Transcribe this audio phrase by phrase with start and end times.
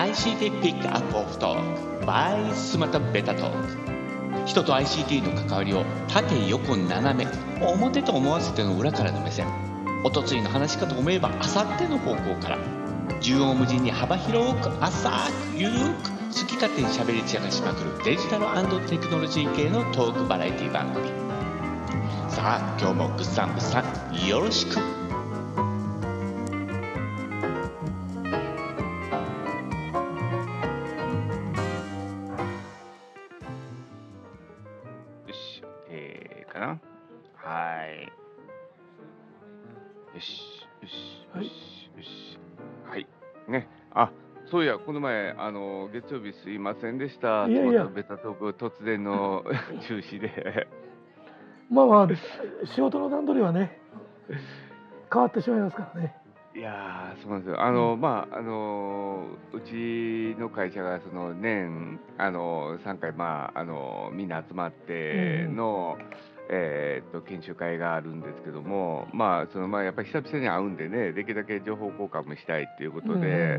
[0.00, 7.30] ICT ピックアップオフトーク by スマタベタトーク人と ICT の関わりを縦横斜め
[7.62, 9.46] 表と思わせての裏からの目線。
[10.02, 12.58] おとついの話かと思えばあさっての方向から。
[13.20, 18.46] 縦横無尽に幅広く浅くゆるく好き勝手にしゃべり散らしまくるデジタル
[18.88, 21.10] テクノロジー系のトークバラエティ番組。
[22.30, 24.99] さあ今日もぐっさんぐっさんよろしく。
[44.50, 47.46] そういや、この前、あの、月曜日すいませんでした。
[47.46, 49.44] いやいやベタトーク、突然の
[49.86, 50.66] 中止で。
[51.70, 52.08] まあまあ、
[52.66, 53.78] 仕事の段取りはね、
[55.12, 56.16] 変わってしまいますからね。
[56.52, 57.62] いやー、そうなんですよ。
[57.62, 65.96] あの、まあ、あの、うちの会社が、その、年、あの、3回、まあ、あの、みんな集まっての、
[66.52, 73.58] えーっと、研修会があるんですけども、まあ、その、まあ、やっぱり久々に会うんでね、できるだけ情報交換もしたいっていうことで、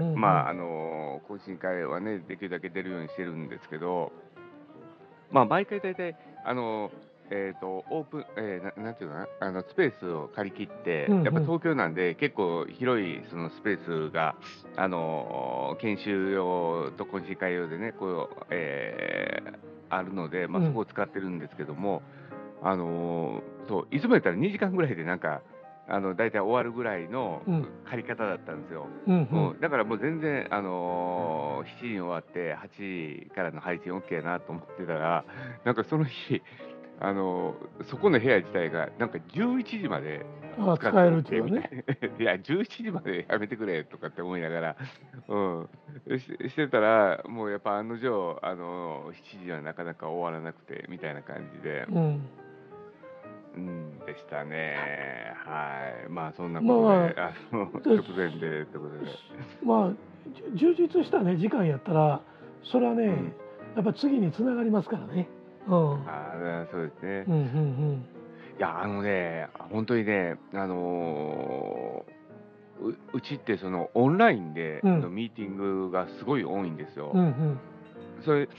[1.25, 4.11] 懇親会はね、できるだけ出るようにしてるんですけど、
[5.31, 6.91] まあ、毎回大体、あの、
[7.33, 11.23] えー、とオープン、えーな、なんていうのかな、あのスペースを借り切って、うんうん。
[11.23, 14.35] やっぱ東京なんで、結構広いそのスペースが、
[14.75, 20.67] あの研修用と懇親会用でね、こうえーあるので、まあ、うん。
[20.69, 22.01] そこを使ってるんですけども、
[22.61, 25.41] あのーそういつもやったら2時間ぐらいで、なんか、
[25.87, 27.67] あの大体終わるぐらいのうん。
[27.85, 28.87] 借り方だったんですよ。
[29.07, 29.59] うんうん。
[29.59, 35.25] だからもう全然、あのー7時に終わって、8時からの配信 OK なと思ってたら、
[35.63, 36.41] なんかその日、
[36.99, 40.25] あのーそこの部屋自体が、なんか11時まで
[40.55, 41.85] 使使えるってていうね。
[42.19, 44.75] いや、11時までやめてくれとかって思いながら、
[45.27, 45.69] うん、
[46.19, 52.21] ししてたら、もうやっぱ案の定、あのー7時はなかなか終わらなくてみたいな感じで、うん、
[53.55, 54.77] うん、でしたね。
[55.45, 56.09] はい。
[56.09, 59.11] まあ、そんなことで、あので直前でということで。
[59.63, 59.91] まあ、
[60.55, 62.21] 充実したね、時間やったら、
[62.63, 63.33] それはね、うん
[63.75, 65.29] やっぱ次につながりますからね。
[65.67, 67.25] うん、ああ、そうですね。
[67.27, 68.05] うん、うん、
[68.57, 72.21] いや、あのね、本当にね、あのー
[72.81, 77.11] ううちってそのオンラインでうんのミーティングがすごい多いんですよ。
[77.13, 77.59] うん、うん、うん、
[78.25, 78.49] それ、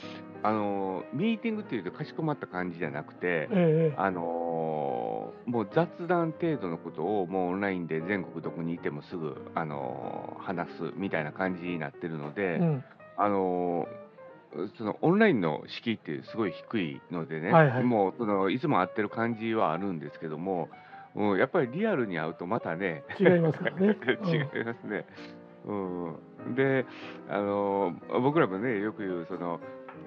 [0.43, 12.85] あのーミーティングっていうとかしこまった感じじゃなくて、ええあのーもう雑談程度のことをもうオンラインで全国どこにいてもすぐ、あのー話すみたいな感じになってるので、うん、
[13.17, 14.03] あのー
[14.77, 17.85] そのオンラインの敷居ってすごい低いのでね、はいはい。
[17.85, 20.69] もうそのいつも会ってる感じはあるんですけども、
[21.17, 23.87] うん、やっぱりリアルに会うとまたね、違いますからね。
[23.87, 23.87] う
[24.29, 25.07] ん違いますね。
[25.65, 25.73] う
[26.51, 26.85] ん、で、
[27.31, 29.59] あのー僕らもね、よく言う、その、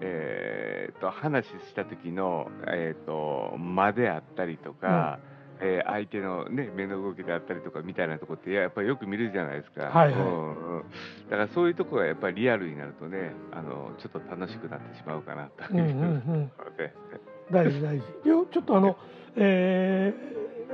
[0.02, 5.36] えー、と話した時の、えー、と間であったりとか、えー
[5.86, 10.84] 相手の、ね、目の動きであったりとかみたいなとこってやっぱりよく見るじゃないですか、はいはいうんうん
[11.30, 15.68] だからそういうとこがやっぱりリアルになるとねあのちょっと楽しくなってしまうかなとい
[17.52, 18.30] 大事大事。
[18.30, 18.98] よちょっとあの、
[19.36, 20.14] え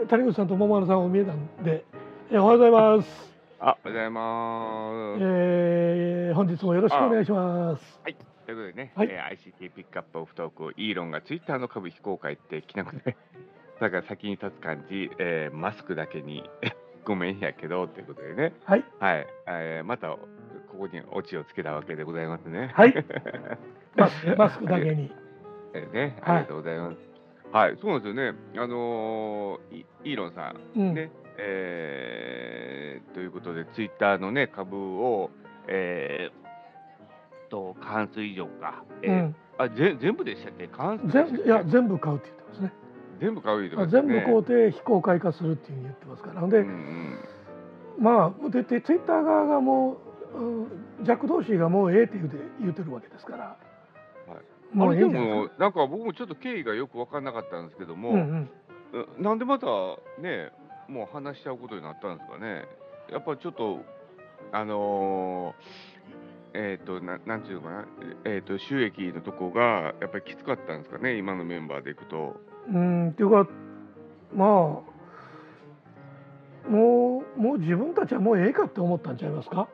[0.04, 1.86] ー、谷口さんと桃原さんを見えたんで、
[2.32, 3.32] えーおはようございます。
[3.60, 5.20] あおはようございます。
[5.22, 8.00] えー、本日もよろしくお願いします。
[8.04, 8.16] はい、
[8.52, 13.16] ということでね、はいえー ICT ピックアップオフトーク、イーロンがツイッターの株非公開ってきなくて、
[13.80, 16.50] だから先に立つ感じ、えーマスクだけに
[17.06, 20.20] ごめんやけどということでね、はい、はい、えーまたこ
[20.80, 22.72] こにオチをつけたわけでございますね。
[22.74, 22.94] はい
[23.96, 25.12] マスマスクだけに。
[25.74, 26.98] えーね、はいありがとうございます。
[27.54, 28.38] はい、そうなんですよね。
[28.58, 35.32] あのーイイーロンさん、うん、ね、えーということで、ツイッターのね、株を、
[35.68, 36.41] えー
[37.52, 38.84] と、過半数以上か。
[39.04, 40.68] えーうん、あぜ全部でしたっけ？
[40.68, 42.74] 過半数いや全部買うって言ってますね。
[43.20, 46.48] 全部買う言うてます全部ね買うて非公開化するっていうふうに言ってますから。
[46.48, 47.20] で、うんうん
[48.00, 49.98] まあででツイッター側がも
[50.34, 50.68] う、うん、
[51.04, 53.44] ジャック同士がもうええって言うて言うてるわけですから。
[53.46, 53.56] は
[54.38, 58.00] い、あれでも、なんか僕もちょっと経緯がよく分からなかったんですけどか。
[58.00, 58.50] も、うんうん。
[59.20, 59.68] うなんでまた
[60.20, 60.52] ね、
[60.88, 62.66] もう話しちゃうことになったんですかね。
[63.12, 63.82] やっぱちょっと、
[64.52, 65.91] あのー
[66.54, 67.86] えっ、とな、なんていうのかな、
[68.26, 72.36] えっ、と、収益のとこが、やっぱりきつかったんですかね、今のメンバーでいくと。
[72.70, 73.48] うんっていうか
[74.36, 74.48] まあ
[76.70, 79.68] もうもう自分たちはもうええかって思ったんちゃいますか？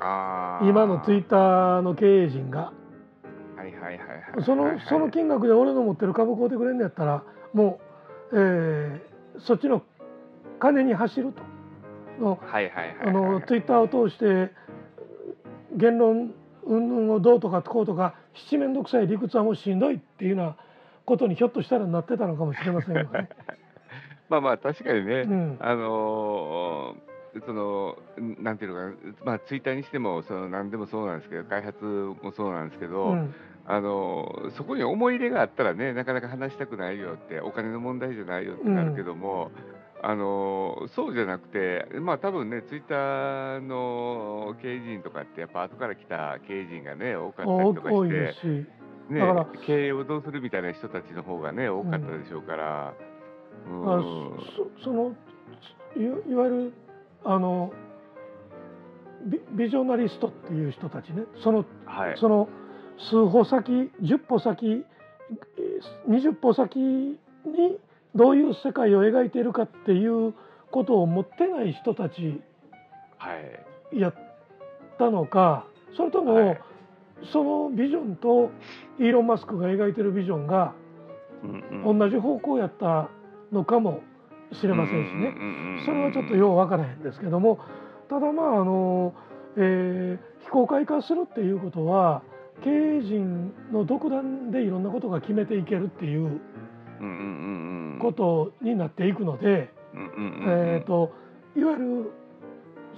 [0.00, 0.68] あー。
[0.68, 2.72] 今のツイッターの経営陣が。
[3.56, 4.44] はいはいはいはい。
[4.44, 7.22] そのその金額で俺の持ってる株買うてくれんのやったら
[7.52, 7.80] も
[8.32, 9.82] う、えーそっちの
[10.58, 11.42] 金に走ると。
[12.20, 13.08] のはいはいはいはい。
[13.08, 14.52] あのツイッターを通して
[15.76, 16.32] 言論
[16.66, 20.56] 云々をどうとかこうとか七面倒くさい理屈はもうしんどいっていうような
[21.04, 23.28] ことにひょっとしたらなってたのかもしれませんよね。
[24.28, 25.56] まあまあ確かにね、うん。
[25.60, 27.08] あのー
[27.46, 27.96] その
[28.40, 33.34] なんていうのかな、まあ、ツイッターにしてもその何でもそうなんですけど開発もそうなんですけど、うん。
[33.66, 39.50] あのーそこに思い入れがあったらねなかなか話したくないよってお金の問題じゃないよってなるけども、
[40.02, 48.66] あのーそうじゃなくてまあ多分ねツイッターの経営陣とかってやっぱ後から来た経営陣がね多かったりとかして
[49.10, 52.94] ねだから経営をどうするみたいな人たちの方がね多かったでしょうから。
[53.68, 53.98] うん。
[53.98, 54.02] あ
[54.78, 55.14] そその
[55.96, 56.72] いいわゆる
[57.24, 57.72] あの
[59.26, 61.24] ビビジョナリストっていう人たちね。
[61.42, 62.16] そのはい。
[62.18, 62.48] その
[62.98, 67.18] 数歩先10歩先えー20歩先に
[68.18, 70.34] どういう世界を描いているかっていう
[70.70, 72.40] ことを持ってない人たち
[73.16, 73.30] は
[73.92, 73.98] い。
[73.98, 74.14] やっ
[74.98, 75.64] たのか
[75.96, 76.60] それとも、はい。
[77.32, 78.50] そのビジョンと
[78.98, 80.74] イーロン・マスクが描いてるビジョンが
[81.84, 83.08] 同じ方向やった
[83.52, 84.02] のかも
[84.52, 85.34] しれませんしね。
[85.84, 87.58] それはちょっとよう分からへんですけども
[88.08, 89.14] ただまああの、
[89.56, 92.22] えー非公開化するっていうことは
[92.64, 96.40] 経営陣の独断でいろんなことが決めていけるっていう
[98.00, 101.12] ことになっていくので、えー、と
[101.56, 102.12] いわゆる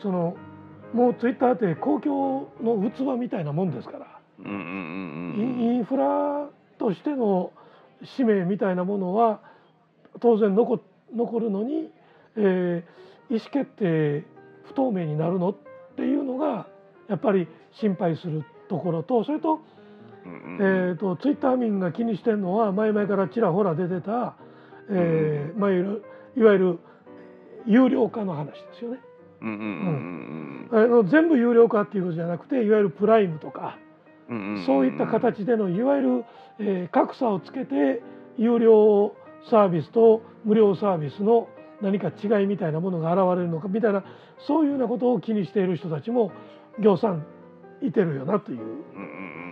[0.02, 0.37] その
[0.93, 4.06] もうツイッターって公共の器みたいなもんですから、
[4.41, 6.49] イうんンフラ
[6.79, 7.52] としての
[8.17, 9.41] 使命みたいなものは
[10.20, 10.81] 当然残
[11.14, 11.91] 残るのに、
[12.37, 13.00] えー
[13.31, 14.25] 意思決定
[14.64, 15.56] 不透明になるのっ
[15.97, 16.67] ていうのが
[17.08, 17.47] やっぱり
[17.81, 19.61] 心配するところとそれと,、
[20.61, 24.37] えー、とツイッター民が気にしてるのは前々からちらほら出てた、
[24.91, 26.05] えーまあ、いわゆる
[26.37, 26.79] いわゆる
[27.67, 29.00] 有料化の話ですよね。
[29.43, 33.79] うんうんうんあの全部有料化っていうことじゃなくていわゆるプライムとか
[34.29, 36.25] うんうんうんそういった形でのいわゆる、
[36.59, 38.03] えー格差をつけて
[38.37, 39.15] 有料
[39.50, 41.49] サービスと無料サービスの
[41.81, 44.05] 何か違いみたいなものが現れるのかみたいな
[44.47, 46.33] そういうようなことを気にしている人たちも
[46.79, 47.25] 行さん
[47.83, 48.59] いてるよなという。
[48.59, 48.67] うんう
[49.47, 49.50] ん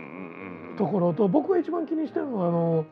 [0.79, 2.87] ところと僕が一番気にしてるのはあの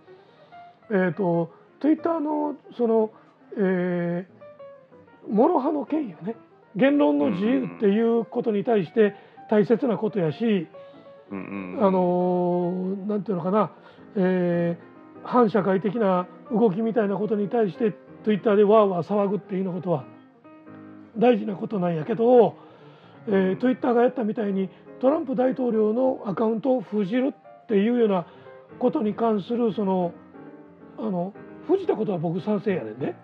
[0.91, 1.51] えっ、と
[1.81, 3.11] ツイッターのその
[3.59, 6.37] えー、諸刃の剣よね。
[6.77, 9.15] 言論の自由っていうことに対して
[9.51, 10.69] 大切なことやし、
[11.33, 13.73] うんうんあのーなんていうのかな、
[14.17, 14.97] えー
[15.29, 17.95] 反社会的な動きみたいなことに対して
[18.25, 20.05] ツイッターでわーわー騒ぐっていうようなことは
[21.19, 22.57] 大事なことなんやけど、
[23.27, 27.35] えー、ツイッターがやったみたいにトランプ大統領のアカウントを封じる
[27.67, 28.27] っていうような
[28.79, 30.13] ことに関するその
[30.99, 31.35] あの
[31.67, 33.15] 封じたことは僕賛成やねんで、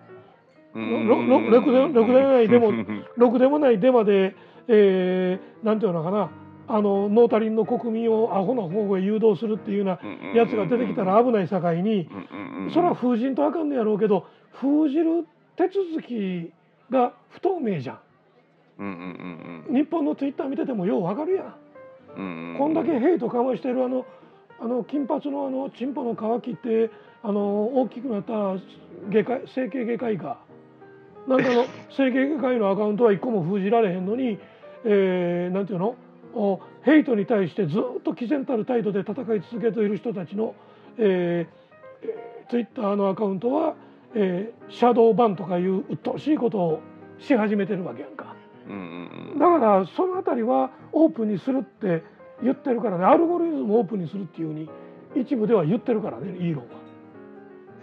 [0.75, 1.07] うん。
[1.07, 4.35] ろくでろくでもないでもうんうんろくでもないデマで、
[4.67, 6.29] えーなんていうのかな。
[6.65, 9.99] あのノータリンの国民をアホな方へ誘導するっていうような
[10.33, 12.07] やつが出てきたら危ない境に
[12.73, 16.53] それは封じんとあかんのやろうけど封じる手続き
[16.89, 17.99] が不透明じゃ
[18.79, 19.69] ん。
[19.73, 22.55] 日本のツイッター見ててもようわかるやん。
[22.57, 24.05] こんだけヘイトかましてるあの
[24.59, 26.91] あの金髪のあのチンポの皮切って
[27.21, 28.33] あの大きくなった
[29.09, 30.37] 外科整形外科医か。
[31.27, 34.37] なんかの 整形外科医のアカウントは一個も封じられへんのに、
[34.83, 35.95] えーなんていうの？
[36.35, 40.55] おヘイトに対してずっと毅然たる態度で戦い続けている人たちの、
[40.97, 43.75] えーえーツイッターのアカウントは、
[44.15, 46.79] えーシャドーバンとかいう鬱陶しいことを
[47.19, 48.35] し始めてるわけやんか。
[48.67, 49.39] うんうんうん。
[49.39, 52.03] だからそのあたりはオープンにするって
[52.43, 53.05] 言ってるからね。
[53.05, 54.69] アルゴリズムをオープンにするっていうふうに
[55.15, 56.65] 一部では言ってるからねイーロン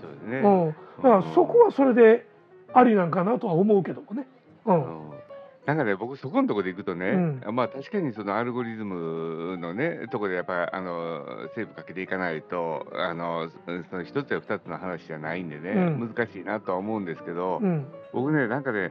[0.01, 0.41] そうですね。
[0.41, 2.27] は、うん、だからそこはそれで
[2.73, 4.27] ありなんかなとは思うけどもね、
[4.67, 4.85] うん。
[4.85, 5.17] う。
[5.17, 5.21] ん
[5.67, 7.11] なんかね、僕、そこのところでいくとね、
[7.47, 11.23] うまあ確かにそのアルゴリズムのね、ところでやっぱりあの
[11.55, 13.51] セーブかけていかないと、あの
[13.91, 16.15] その一つや二つの話じゃないんでね、うん。
[16.15, 17.87] 難しいなとは思うんですけど、うん。
[18.13, 18.91] 僕ね、なんかね、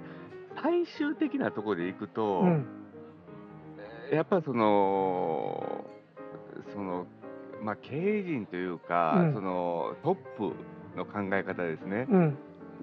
[0.62, 2.79] 最終的なところでいくと、うん
[4.12, 5.86] やっぱその、
[6.74, 7.06] その、
[7.62, 9.34] まあ、経営陣というか、うん。
[9.34, 10.56] そのトップ
[10.98, 12.38] の考え方ですね、うん。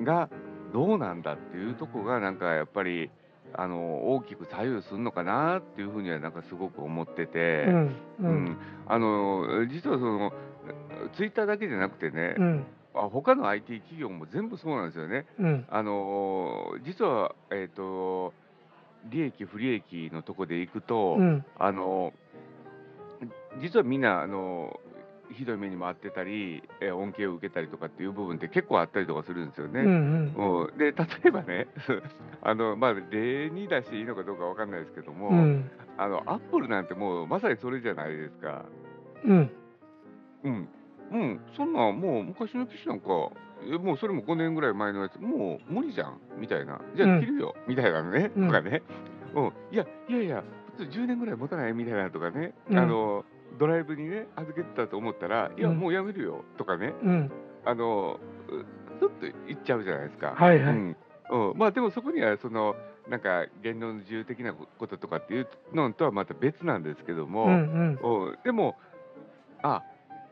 [0.04, 0.28] が
[0.72, 3.10] どうなんだっていうとこがなんかやっぱり
[3.54, 7.74] あの大きく左右するのかなっていうふうにはなんかすごく思ってて、うん。
[7.74, 8.44] ううん。
[8.44, 8.56] ん
[8.86, 10.32] あの実はその
[11.14, 12.66] ツイッターだけじゃなくてね、うん。
[12.94, 15.26] あ他の IT 企業も全部そうなんですよね。
[15.38, 15.66] うん。
[15.70, 18.32] あの実は、えー、と
[19.10, 21.44] 利益不利益のとこでいくと、うん。
[21.58, 22.12] あの
[23.60, 24.78] 実はみんなあの
[25.32, 29.80] ひどい目にも遭ってたり、え恩恵を受けたりとかっていう部分って結構あったりとかするんですよね。
[29.80, 30.66] うんうん。
[30.66, 30.78] うん。
[30.78, 31.66] で例えばね
[32.42, 35.70] あの、まあ、例に出していいのかどうかわかんないですけども、うん。
[35.98, 38.66] あのアップルなんてもうまさにそれじゃないですか。
[39.24, 39.50] うん。
[40.44, 40.68] うん、
[41.12, 43.06] うん、そんなんもう昔の機種なんか、
[43.62, 47.16] えもうそれも5年ぐらい前のやつ、もう無理じゃんみたいな、じゃうん。
[47.18, 48.46] あ切るよ、みたいなのね、うん。
[48.48, 48.82] とかね、
[49.34, 50.44] うん、いやいやいや、
[50.76, 52.78] 普通10年ぐらい持たないみたいなとかね、うん。
[52.78, 53.24] あの
[53.58, 55.78] ドライブにね、預けてたと思ったら、いや、うん。
[55.78, 57.30] もうやめるよとかね、うん。
[57.64, 58.64] あのう
[59.00, 60.34] ちょっと言っちゃうじゃないですか。
[60.36, 60.74] はいはい。
[60.74, 60.96] うん。
[61.28, 62.76] うん、まあでもそこにはその
[63.08, 68.26] なんか言論の自由的なこととかっていうのとはまた別なんですけども、うんうん。
[68.28, 68.38] うん。
[68.44, 68.76] でも、
[69.62, 69.82] あ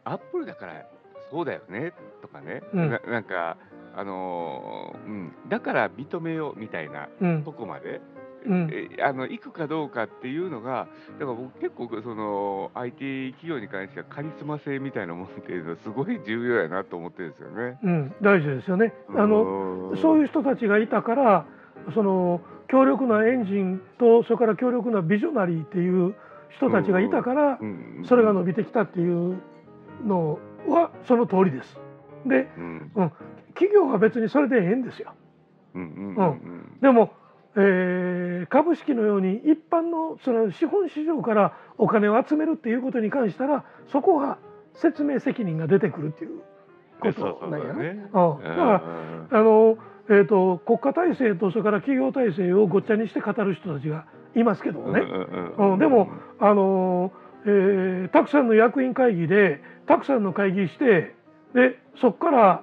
[0.05, 0.85] アップルだから
[1.31, 1.93] そうだよね
[2.23, 2.91] とかね、うん。
[2.91, 3.57] ななんか、
[3.97, 7.43] あのーうん、だから認めようみたいなうん。
[7.43, 8.01] とこまで、
[8.47, 8.71] うん。
[8.71, 10.87] えあの行くかどうかっていうのが、
[11.19, 17.79] だから僕、結構その IT 企業に関してはカリスマ性みたいなものっていうのは、すごい重要やなと思ってるんですよね。
[17.83, 18.15] うん。
[18.23, 18.93] 大事ですよね。
[19.09, 21.47] あののそういう人たちがいたから
[21.95, 26.15] その強力なエンジンとそれから強力なビジョナリーっていう
[26.57, 28.05] 人たちがいたからうん。
[28.09, 29.41] それが伸びてきたっていう
[30.05, 31.79] のはその通りです。
[32.27, 32.91] でうん。
[33.55, 35.13] 企業は別にそれでええんですよ。
[35.75, 37.13] うんうんうんでも、
[37.57, 44.39] えー株式のように一般のその資本市場からお金を集めるっていうことに関したらそこは
[44.75, 46.41] 説明責任が出てくるっていう
[47.01, 48.03] ことなんやね。
[48.03, 48.83] だから
[49.31, 55.79] あの、えー、と国家体制とそれから企業体制をごっちゃにして語る人たちがいますけどもね、うん。
[55.79, 56.09] でも、
[56.41, 57.13] あの
[57.47, 61.15] えーたくさんの役員会議でたくさんの会議して
[61.55, 62.63] でそこから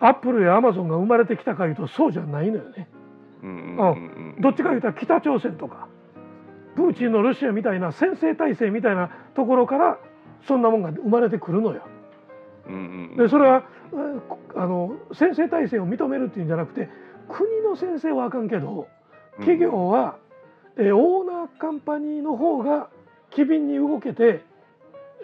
[0.00, 2.88] アップルやアマゾンが生まれてきたかいうとそうじゃないのよね。
[4.40, 5.88] どっちかいうと北朝鮮とか
[6.74, 9.98] プーチンのロシアみたいな先制体制みたいなところから
[10.46, 11.82] そんなもんが生まれてくるのよ。
[13.16, 13.64] でそれは
[14.56, 16.88] あの先制体制を認めるっていうんじゃなくて
[17.28, 18.88] 国の先制はあかんけど
[19.38, 20.16] 企業は、
[20.76, 22.88] えーオーナーカンパニーの方が
[23.36, 24.42] 機敏に動けて、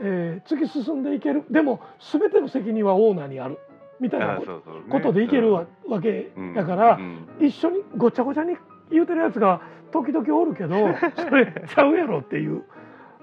[0.01, 1.45] えー突き進んでいける。
[1.51, 1.81] でも
[2.13, 3.59] 全ての責任はオーナーにある。
[4.01, 7.01] みたいなこことでいけるわ,、わけだから、
[7.41, 8.57] 一緒にごちゃごちゃに
[8.91, 10.75] 言うてるやつが時々おるけど
[11.17, 12.65] それちゃうやろっていう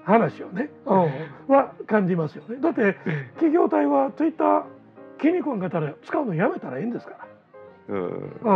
[0.04, 2.56] 話をね、うん、は感じますよね。
[2.60, 2.96] だって
[3.34, 4.62] 企業体はツイッター
[5.18, 7.12] 気に食わんかったら使うのやめたらええんですか
[7.88, 7.94] ら。
[7.94, 7.98] う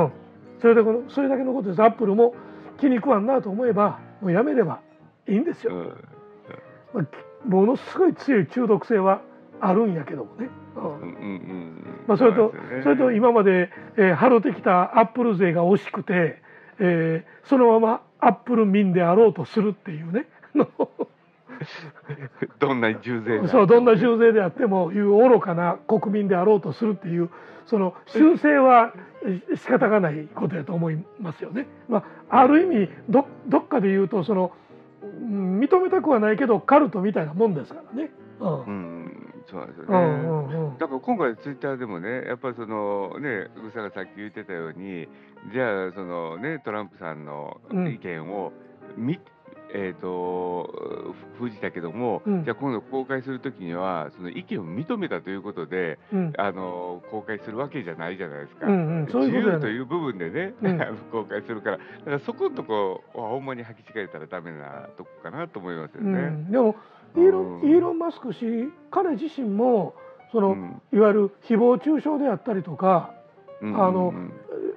[0.07, 0.13] ん、
[0.59, 1.83] それでこのそれだけのことです。
[1.83, 2.35] アップルも
[2.79, 4.81] 気に食わんなと思えばもうやめれば
[5.29, 6.14] いいんですよ、まあき
[7.47, 9.21] ものすごい強い中毒性は
[9.61, 12.05] あるんやけどもね、うん。
[12.07, 16.43] まあ、それとそれと今まで、えー、払ってきたアップル勢が惜しくて、
[16.79, 20.27] えーそのままアップル民であろうとするっていうね。
[22.59, 27.31] どんな重税なそうどんな重税であっても いう愚かな国民であろうとするっていう
[27.67, 28.93] その修正は
[29.25, 31.67] え仕方がないことやと思いますよね。
[31.89, 34.64] まあ、ある意味どどっかで言うとそのうん
[35.05, 38.11] 認めたくはないけどカルトみたいなもんですからね。
[38.41, 39.99] うんうんそうなんですようね。
[39.99, 45.07] んうんうんだから今回ツイッターでもね、やっぱりそのね、うぐさがさっき言ってたように、
[45.53, 48.53] じゃあそのねトランプさんのうん意見を
[48.97, 49.21] み、
[49.75, 50.71] えっ、と
[51.39, 52.45] ふ封じたけども、うん。
[52.45, 56.33] じゃあ今度公開するときにはその意見を認めたということで、うん。
[56.39, 58.67] あの公開するわけじゃないじゃないですか。
[58.67, 59.09] うんうん。
[59.09, 59.33] そういう。
[59.33, 60.79] 自由という部分でね、うん。
[61.11, 66.29] 公開するから、だからそこのとこはほんまに履き違えたらダメなとこかなと思いますようね。
[66.29, 66.77] ん、でも
[67.17, 67.69] イーロンうん。
[67.69, 69.95] イーロン・マスク氏彼自身も
[70.31, 70.81] その、うん。
[70.93, 73.11] いわゆる誹謗中傷であったりとか
[73.61, 74.15] うんあの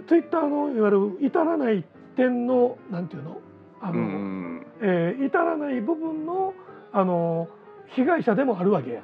[0.07, 1.83] ツイッターのいわゆる至らない
[2.15, 3.41] 点のなんていうの？
[3.79, 6.53] あの、えー至らない部分の
[6.91, 7.47] あの
[7.95, 9.01] 被害者でもあるわけや。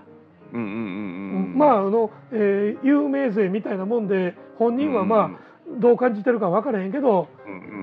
[1.57, 7.27] まああの、えー有名税みたいなもんで本人はまあ、どう感じてるか分からへんけど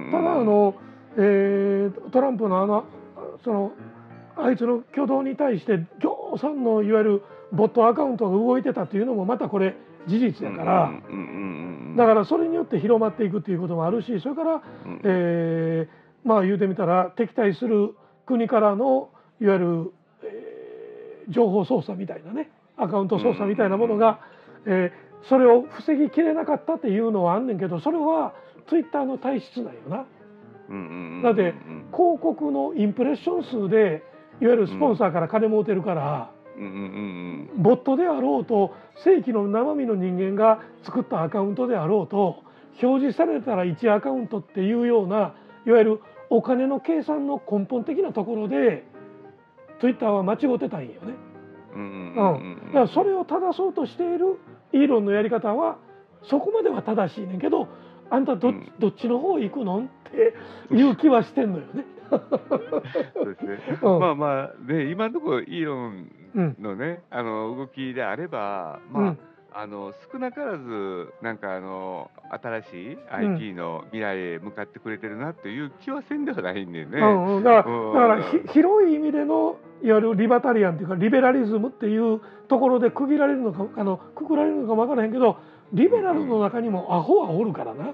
[0.08, 0.74] あただあの、
[1.16, 2.84] えートランプのあの
[3.44, 3.72] その
[4.36, 9.74] あいつの挙動に対してぎょうさんのいわゆるボットアカウントが動いてたというのもまたこれ
[10.06, 10.92] 事実やから、
[11.96, 14.62] だからそれによって広まっていくということもあるしそれから、
[15.04, 17.94] えーまあ言うてみたら敵対する
[18.26, 19.10] 国からの
[19.40, 19.92] いわゆる、
[20.24, 20.60] えー
[21.28, 24.20] 情報操作みたいなねアカウント操作みたいなものが、
[24.66, 28.32] えーそれを防ぎきれなかったっていうのはあんねんけどそれは
[28.68, 30.06] ツイッターの体質なんよな。
[31.22, 31.52] だって
[31.92, 34.02] 広告のインプレッション数で
[34.40, 36.30] いわゆるスポンサーから金儲てるから、
[37.58, 38.74] ボットであろうと
[39.04, 42.42] 正規の生身の人間が作ったアカウントであろうと
[42.82, 45.34] 表示されたら1アカウントっていうような
[45.66, 46.00] いわゆる
[46.30, 48.84] お金の計算の根本的なところで
[49.80, 51.14] ツイッターは間違ってたんよね。
[51.74, 54.38] うんうんだからそれを正そうとしている
[54.72, 55.78] イーロンのやり方は
[56.24, 57.68] そこまでは正しいねんけど
[58.10, 59.82] あんたど,、うんどっちの方行くのっ
[60.70, 61.84] ていう気はしてんのよね。
[62.10, 63.58] そうですね。
[63.82, 69.18] うんまあまあね今のところイーロンうんのねあの動きであればまあ、うん
[69.52, 76.98] あの少なからずなんかあの新しいん IT の未来へ向かってくれてるなという気はせんではないんでね。
[76.98, 85.38] うんうん、だからうんだからひ広い意味でのいわゆるリバタリアンというかリベラリズムっていうところで区切られるのかあのくくられるのかも分からへんけど
[85.72, 87.86] リベラルの中にもアホはおるからな。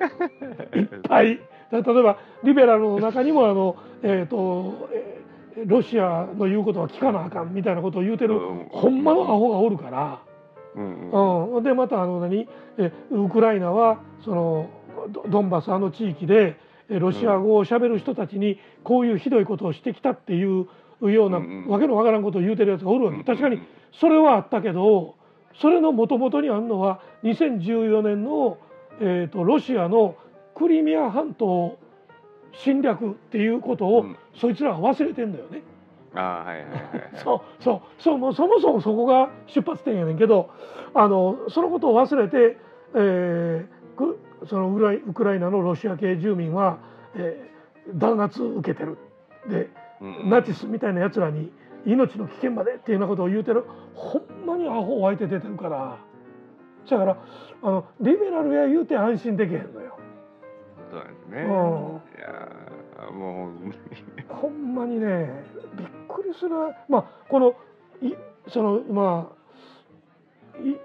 [0.76, 1.40] いっぱい。
[1.70, 5.20] だ例えばリベラルの中にもあの、えーとえー
[5.66, 10.20] ロシアの言うことは聞かなあかんみたいなことを言うてる、うんほんまのアホがおるから。
[10.76, 12.48] うんうんうん、でまたあの何？
[12.78, 14.70] えウクライナはその
[15.10, 16.56] ドドンバスあの地域で
[16.88, 20.66] えロシア語をしゃべる人たちにこういうひどいことをしてきたっていう
[21.00, 23.24] ような、わけのわからんことを言うてるやつがおるわけ。
[23.24, 23.60] 確かに
[23.92, 25.16] それはあったけど
[25.60, 28.58] それのもともとにあるのは2014年の、
[29.00, 30.16] えー、とロシアの
[30.54, 31.78] クリミア半島
[32.52, 34.16] 侵略っていうことを、うん。
[34.34, 35.62] そいつらは忘れてんだよね。
[36.14, 37.10] あーはいはいはいはい。
[37.22, 40.50] そうそうそうもうそもそもそこが出発点やねんけど
[40.94, 42.56] あのそのことを忘れて、
[42.94, 46.78] えーくそのウライウクライナのロシア系住民は、
[47.14, 47.50] えー
[47.94, 48.98] 弾圧受けてる
[49.48, 49.68] で
[50.00, 51.50] うんうんナチスみたいなやつらに
[51.86, 53.64] 命の危険までっていうようなことを言うてる
[53.94, 55.96] ほんまにアホ湧いて出てるから
[56.88, 57.16] だから
[57.62, 59.96] あのリベラルや言うて安心できへんのよ。
[60.90, 61.42] そうですね。
[61.42, 61.50] うんい
[62.20, 63.50] やーもう
[64.28, 65.44] ほんまにね
[65.76, 66.50] びっくりする。
[66.88, 67.54] まあこの
[68.02, 68.14] い
[68.48, 69.40] そのまあ
[70.66, 70.76] い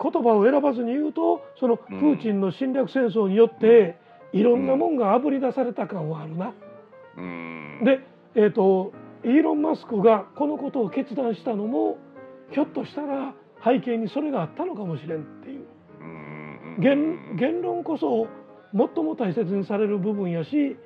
[0.00, 3.96] 言葉を選ばずに言うとそのプうんーチンの侵略戦争によって
[4.32, 6.52] いろんなもんがあぶり出された感はあるな。
[7.16, 7.80] うん。
[7.84, 8.00] で、
[8.34, 8.92] えー、と
[9.24, 11.98] イーロン・マスクがこのことを決断したのも
[12.52, 15.66] ひょっとしたら背景にそれがあったのかもしれんっていう。
[16.00, 16.76] うん。
[16.80, 18.28] 言言論こそ
[18.72, 20.76] 最も大切にされる部分やし、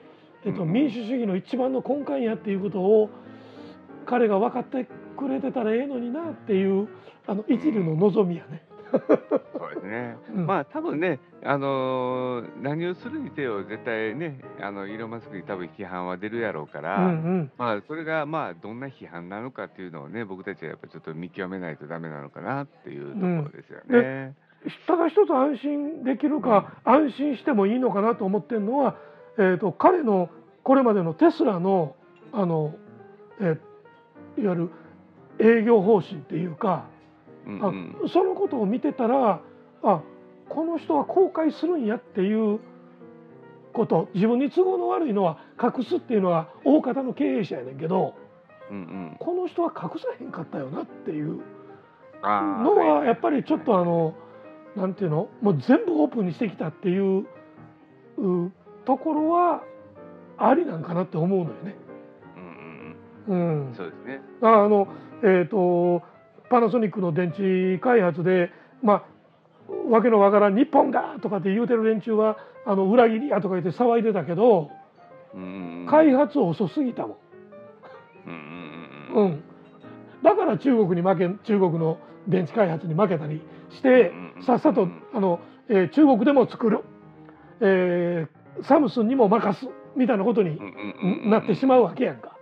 [0.45, 0.73] えっと、うん。
[0.73, 3.11] 民主主義の一番の根幹やっていうことを
[4.07, 6.89] 彼が分かってくれてたらええのになっていう
[7.27, 8.63] あの一縷の望みやね。
[8.93, 10.17] そうですね。
[10.35, 24.35] うんまあ多分ね、あのー何をするにせよ絶対ね、あのイーロンマスクに多分批判は出るやろうかうら、んうんまあそれがまあどんな批判なのかっていうのをね、僕たちはやっぱちょっと見極めないとダメなのかなっていうところですよね。
[24.87, 28.97] ただ一つ安心できるか、安心してもいいのかなと思ってるのは、
[29.39, 30.29] えー、と彼の
[30.63, 31.97] これまでのテスラの
[32.33, 32.75] あの、
[33.41, 33.59] えー
[34.39, 34.71] いわゆ
[35.39, 36.87] る営業方針っていうか、
[37.47, 38.09] あうんうん。
[38.09, 39.41] そのことを見てたら
[39.83, 40.03] あ
[40.49, 42.61] この人は後悔するんやっていう
[43.73, 48.15] こと自分に都合の悪いのは隠すっていうのは大方の経営者やねんけど
[48.71, 49.17] うんうん。
[49.19, 51.41] この人は隠さへんかったよなっていう
[52.23, 54.15] のはやっぱりちょっとあの
[54.77, 57.27] なんていうのもう全部オープンにしてきたっていう
[58.19, 58.53] う
[58.85, 59.63] ところは
[60.39, 61.77] ありなんかなって思うのよね。
[63.29, 63.75] うん。
[63.77, 64.21] そうですね。
[64.43, 64.89] あの
[65.23, 66.03] えー、と
[66.51, 68.51] パナソニックの電池開発で、
[68.83, 69.05] ま
[69.69, 74.71] あ、わけのわからん日本がとかって言うてる連中はあの裏切りやとか言って騒いでたけど
[75.35, 77.19] うん開発遅すぎたも
[78.27, 78.33] うん
[79.15, 79.43] うんん、うん。
[80.23, 84.13] だから中国に負け中国の電池開発に負けたりして
[84.45, 86.81] さっさとあの、えー中国でも作る、
[87.61, 89.67] えーサムスンにも任す。
[89.97, 90.59] みたいなことに
[91.31, 92.37] なってしまうわけやんか。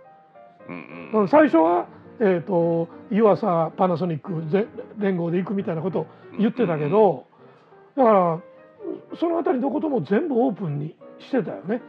[1.13, 1.27] うんうん。
[1.27, 1.87] 最初は、
[2.19, 6.07] えー、と湯浅パナソニックぜ連合で行くみたいなことを
[6.39, 7.25] 言ってたけど
[7.97, 8.39] だから
[9.19, 11.81] その辺りのことも全部オープンにしてたよね。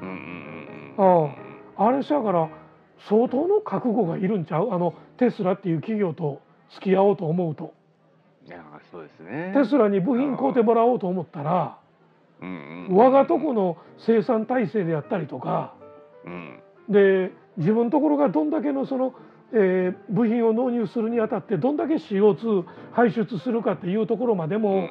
[0.00, 1.34] うんうんうんうん。
[1.76, 2.48] あれさから
[3.08, 4.72] 相当の覚悟がいるんちゃう？
[4.72, 6.40] あのテスラっていう企業と
[6.74, 7.74] 付き合おうと思うと。
[8.46, 9.52] いやそうですね。
[9.54, 11.78] テスラに部品買うてもらおうと思ったら
[12.40, 12.96] うんうん。
[12.96, 15.74] 我がとこの生産体制であったりとか
[16.24, 16.60] うん。
[16.88, 19.14] で自分のところがどんだけのその、
[19.52, 24.88] えー部品を納入するにあたってどんだけ CO2 排出するかっていうところまでも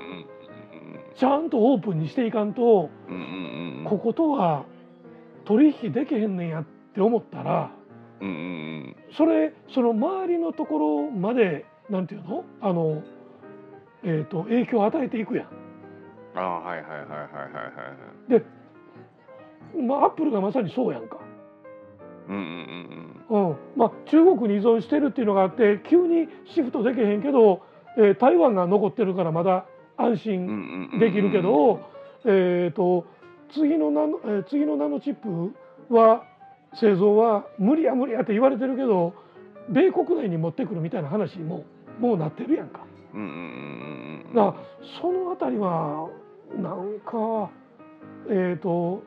[1.15, 2.89] ちゃんとオープンにしていかんと
[3.85, 4.65] こことは
[5.45, 7.71] 取引できへんねんやって思ったら
[9.17, 12.43] それその周りのところまでなんていうの？
[12.61, 13.01] あの、
[14.03, 15.47] えー、と影響を与えていくやん。
[16.35, 17.29] ああはいはいはいはいはいは
[18.27, 18.31] い。
[18.31, 18.45] で、
[19.81, 21.17] まあ、アップルがまさにそうやんか。
[22.29, 23.57] うんうんうんうん。
[23.75, 27.61] まあ、中国に依存してるっていうのがあって急にシフトできへんけど、
[27.97, 29.65] えー台湾が残ってるからまだ
[29.97, 31.81] 安心できるけど、
[32.25, 33.05] えー、と
[33.53, 35.53] 次のナノ、えー次のナノチップ
[35.93, 36.23] は
[36.79, 39.13] 製造は無理や無理やって言われてるけど
[39.69, 41.65] 米国内に持ってくるみたいな話にも
[41.99, 42.81] もうなってるやんか。
[43.13, 44.63] うんうんうんうんだから
[45.01, 46.07] そのあたりは
[46.55, 47.49] なんか
[48.29, 49.01] えっ、と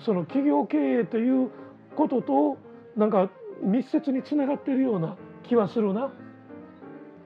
[0.00, 1.50] その企業経営という
[1.96, 2.58] ことと
[2.96, 3.30] なんか
[3.62, 6.10] 密接につながってるような気はするな。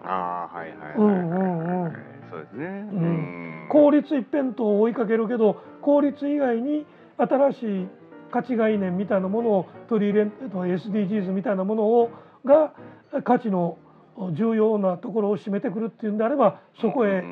[0.02, 0.88] ああはいはいはい。
[0.88, 1.92] はい、うんうんうん。
[2.30, 2.66] そうですね。
[2.66, 3.68] ん。
[3.70, 7.88] 効率一辺倒を追いかけるけど効率以外に新しい
[8.30, 12.10] 価値概念みたいなものを取り入れえっと SDGs みたいなものを
[12.44, 12.74] が
[13.24, 13.78] 価値の
[14.32, 17.24] 重要なところを占めてくるっていうんであればそこへ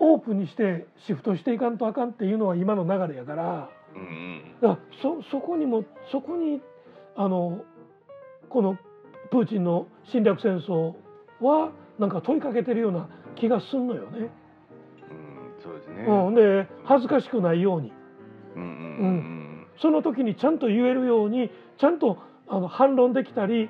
[0.00, 3.68] オープンにしてシフトしていかんとあかんっていうのは今の流れやから。
[3.94, 4.31] うんうん
[4.62, 6.62] だそそこにもそこに
[7.16, 7.64] あの
[8.48, 8.78] この
[9.30, 10.94] プーチンの侵略戦争
[11.40, 14.18] はなんか問いかけてるような気がすんのよね。
[14.18, 16.04] うんそうですね。
[16.04, 17.92] うん、で恥ずかしくないように
[18.54, 23.68] うんうんうんその時にちゃんと言えるようにちゃんとあの反論できたり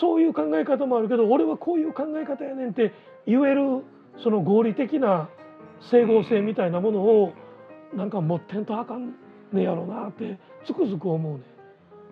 [0.00, 2.92] そういう考え方もあるけど俺はこういう考え方やねんって
[3.26, 3.82] 言える
[4.22, 5.28] その合理的な
[5.90, 7.32] 整合性みたいなものを
[7.94, 9.14] なんか持ってんとあかん
[9.54, 11.44] ねやろなってつくづく思うね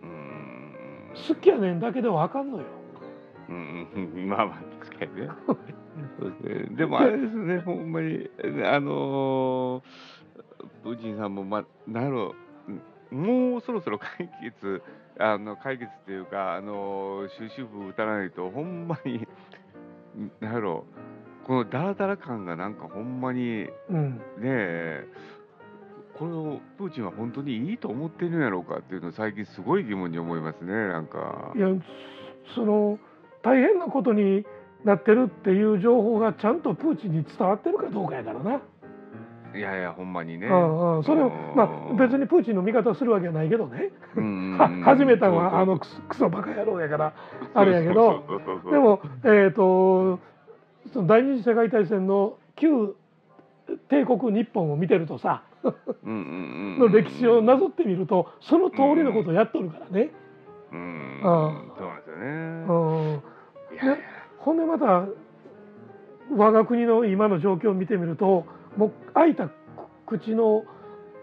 [0.02, 0.22] うんうん
[1.28, 2.64] 好きやねんだけではあかんのよ。
[3.48, 5.26] うんうんまあまあ確かにね。
[5.26, 6.66] ね。
[6.76, 8.30] でもあれですね、ほんまに
[8.64, 9.82] あのー
[10.82, 12.34] プーチンさんもまあなんやろ
[13.10, 14.82] うもうそろそろ解決
[15.18, 19.26] あの解決っていうかあのー終止符打たないとほんまに
[20.40, 20.86] なんやろ
[21.44, 25.06] うこのダラダラ感がなんかほんまにねうんえ
[26.22, 31.58] これをプーチンは本当にいいと思ってるんやろうかっていうのを最近すごい疑問に思いますねなんかい。
[31.58, 31.66] や
[32.54, 33.00] その
[33.42, 34.44] 大変なことに
[34.84, 38.60] なってるっていう情報がちゃんとプーチンに伝わってるかどうかやからな。
[39.54, 40.46] いやいやほんまにね。
[40.46, 43.90] うんうん、それをまあ別にプーチンの味方するわけはないけどね。
[44.14, 47.14] は始めたのはあのクソバカ野郎やから
[47.52, 48.22] あれやけど
[48.70, 50.20] でもえっ、と
[50.92, 52.94] その第二次世界大戦の旧
[53.88, 55.42] 帝国日本を見てるとさ
[56.04, 60.10] の歴史をなぞってみるとその通りのことをやっとるからね。
[60.72, 63.14] うんうんそうなんですようね。
[63.14, 63.22] ん、
[63.74, 63.96] いやいや
[64.38, 65.06] ほんでまた
[66.34, 68.46] 我が国の今の状況を見てみると
[68.76, 69.50] もう開いた
[70.06, 70.64] 口の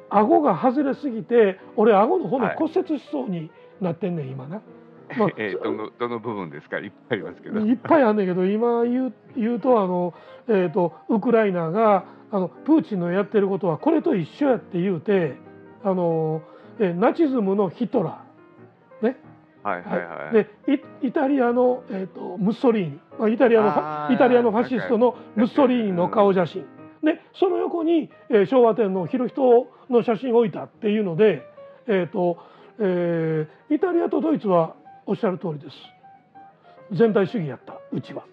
[0.10, 4.62] 顎が外れすぎて俺顎の骨はい骨折しそうになってんねん今な。
[5.18, 6.80] まあ えーどのどの部分ですか？
[6.80, 7.60] いっぱいありますけど。
[7.62, 10.14] いっぱいあんねんけど今言う言うとあの、
[10.48, 15.36] えー、とウクライナがあのプーチンのやってることはこれと一緒やって言うて
[15.84, 16.42] あの、
[16.80, 19.06] えーナチズムのヒトラー。
[19.06, 19.18] ね、
[19.64, 20.34] はいはいはい。
[20.34, 20.48] で
[21.02, 23.00] イイタリアの、えー、とムッソリーニ。
[23.18, 23.62] まあイタリア
[24.10, 26.66] のイタリアのファシストのムッソリーニの顔写真。
[27.02, 31.46] でその横に、えー昭和天皇裕仁の写真を置いたっていうので、
[31.88, 32.38] えーと
[32.78, 34.76] えーイタリアとドイツは
[35.10, 35.76] おっしゃる通りです。
[36.92, 38.24] 全体主義やったうちは。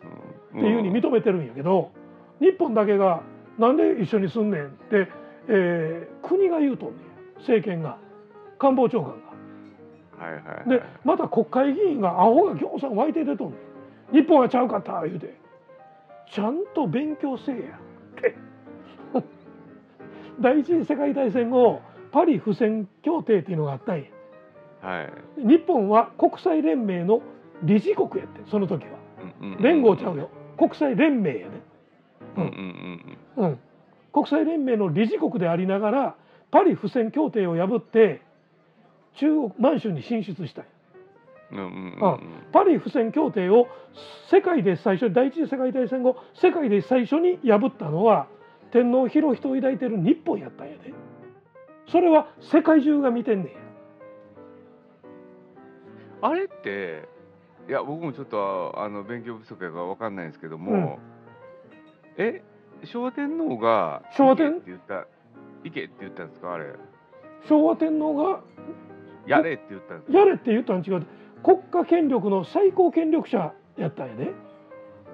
[0.53, 0.61] うん。
[0.61, 1.91] っていうふうに認めてるんやけど
[2.39, 3.23] 日本だけが
[3.59, 5.09] なんで一緒にすんねんって、
[5.49, 7.39] えー国が言うとんねん。
[7.39, 7.97] 政権が。
[8.59, 9.15] 官房長官
[10.19, 10.25] が。
[10.27, 10.69] はいはいはい。
[10.69, 13.57] でまた国会議員がアホがぎょうさん湧いて出とんね
[14.13, 14.15] ん。
[14.15, 15.35] 日本はちゃうかった言うて。
[16.31, 17.63] ちゃんと勉強せえや。
[17.63, 18.35] って。
[20.41, 21.81] 第一次世界大戦後
[22.13, 24.05] パリ不戦協定っていうのがあったんや
[24.83, 25.03] は
[25.39, 25.47] い。
[25.47, 27.23] 日本は国際連盟の
[27.63, 28.91] 理事国やってその時は。
[29.41, 29.63] うんうんうん。
[29.63, 30.31] 連合ちゃうよ。
[30.59, 31.61] 国際連盟やね。
[32.37, 33.59] うんうんうんうん、
[34.13, 36.17] 国際連盟の理事国でありながら
[36.51, 38.23] パリ不戦協定を破って
[39.15, 40.71] 中国満州に進出したんや。
[41.53, 42.05] うんうんうんうん。
[42.05, 42.19] あ
[42.53, 43.69] パリ不戦協定を
[44.31, 48.27] 世界で最初第一次世界大戦後世界で最初に破ったのは
[48.73, 50.93] 天皇裕仁を抱いてる日本やったんやで。
[51.89, 53.47] それは世界中が見てんねん。
[53.47, 53.66] や
[56.23, 57.09] あれって
[57.69, 60.99] いや僕もちょっとあの勉強不足やからわかんないんですけども、
[62.17, 62.43] え
[62.85, 64.53] 昭和天皇が昭和天？
[64.53, 65.07] って言った
[65.65, 66.67] 行けって言ったんですかあれ？
[67.49, 68.41] 昭和天皇が？
[69.27, 70.19] やれって言ったんですか？
[70.19, 71.07] やれって言ったん違う
[71.43, 74.33] 国家権力の最高権力者やったんやで。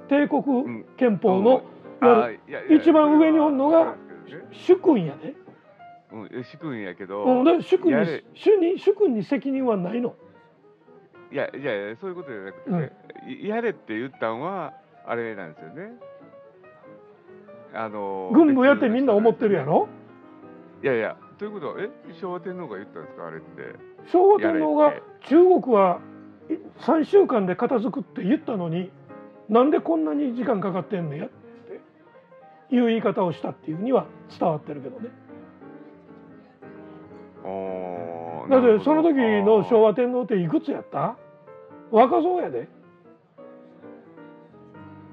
[0.08, 0.84] 帝国ん。
[0.98, 1.62] 憲法の
[2.00, 3.94] あいわゆるいやいや一番上におんのが
[4.50, 5.34] 主君やで、
[6.12, 10.14] うんえ主君やけど、うん、で主君に主に主君に責任はないの
[11.32, 12.90] いやいやいやそういうことじゃなくて、うん。
[13.32, 14.74] いやれって言ったんは
[15.06, 15.92] あれなんですよね。
[17.74, 19.88] あの軍部やってみんな思ってるやろ？
[20.82, 21.88] いやいやということはえ？
[22.20, 23.26] 昭和天皇が言ったんですか？
[23.26, 23.46] あれって。
[24.12, 24.92] 昭和天皇が
[25.26, 26.00] 中国は
[26.50, 28.90] い3週間で片付くって言ったのに
[29.48, 31.24] なんでこんなに時間かかってんのや？
[31.24, 31.28] っ
[32.68, 34.06] ていう言い方をしたっていうには
[34.38, 35.08] 伝わってるけどね。
[37.44, 41.16] あーだってその時の昭和天皇っていくつやった？
[41.90, 42.68] 若そうやで。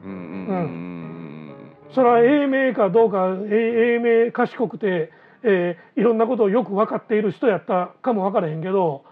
[0.06, 1.56] うんうんうん
[1.92, 5.12] それは英明かどうか英英明賢くて、
[5.44, 9.04] えーいろんなことをよく分かっている人やったかも分からへんけど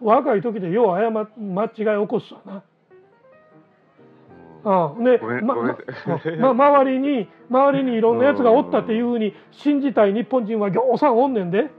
[0.00, 1.68] 若い時でよう謝間違い
[2.02, 2.62] 起こすわな。
[4.96, 11.60] うん、でままま周りに周りにいろんなやつがおったっていうふうに信じたい日本人はぎょうさんおんねんで。
[11.60, 11.70] うん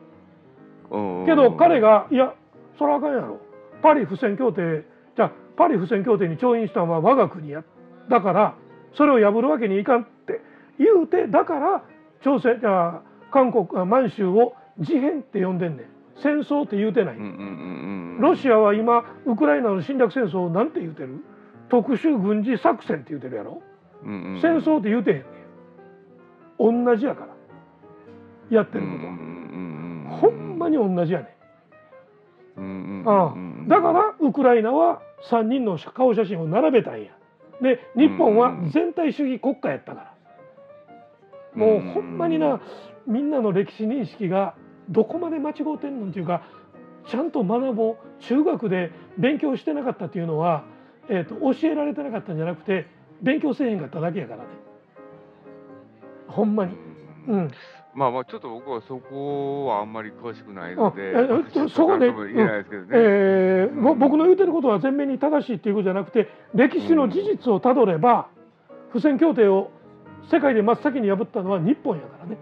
[1.26, 2.34] けど彼がいや
[2.78, 3.39] そらあかんやろ。
[3.82, 7.63] パリ不戦協定じゃあパリ不戦協定に調印したのは我が国や。
[8.10, 8.56] だから
[8.93, 10.41] それを破るわけにいかんって
[10.80, 11.84] 言うてだから
[12.23, 15.86] 朝鮮じゃあ韓国あ満州を事変って呼んでんねん。
[16.21, 17.17] 戦争って言うてない、
[18.19, 21.23] ロシアは今ウクライナの侵略戦争をなんて言うてる。
[21.69, 23.62] 特殊軍事作戦って言うてるやろ、
[24.02, 25.23] 戦争って言うてへんね
[26.82, 26.86] ん。
[26.86, 27.36] 同じやから。
[28.50, 29.13] やってることは、
[30.08, 31.26] ほんまに同じやね
[32.58, 37.12] ん、うんうんだからウクライナは3人の顔写真を並べたんや。
[37.62, 40.13] で日本は全体主義国家やったから。
[41.56, 42.62] もうほんまにな
[43.08, 44.56] みんなの歴史認識が
[44.89, 46.43] どこまで間違うてんのっていうか
[47.08, 50.65] ちゃんと学ぼう中学で勉強してなかったっていうのは、
[51.10, 52.86] えー、と教えられてなかったんじゃなくて
[53.22, 54.50] 勉強せえへんかっただけやからね。
[56.28, 56.76] ほんまに。
[57.28, 57.52] うん、
[57.98, 61.14] まあまあちょっと僕はそこはあんまり詳しくないので
[61.74, 64.00] そこね何とも言えないですけどね、えーぼうん。
[64.00, 68.30] 僕の言うてることは全面に正しいっていうことじゃなくて歴史の事実をたどれば
[68.92, 69.72] 不戦協定を
[70.32, 72.38] 世界で真っ先に破ったのは日本やからね。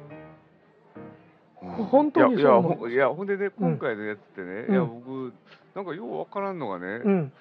[1.64, 1.86] うん。
[1.86, 5.34] 本当にいやいやほんでね今回のやつってね、うんいや僕
[5.74, 7.32] なんかようわからんのがね、うん、